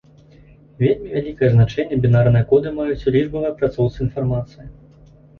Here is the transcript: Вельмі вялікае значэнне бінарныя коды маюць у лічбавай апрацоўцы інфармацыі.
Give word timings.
Вельмі 0.83 1.09
вялікае 1.15 1.49
значэнне 1.55 1.99
бінарныя 2.05 2.47
коды 2.51 2.71
маюць 2.77 3.03
у 3.11 3.13
лічбавай 3.15 3.49
апрацоўцы 3.51 3.97
інфармацыі. 4.07 4.65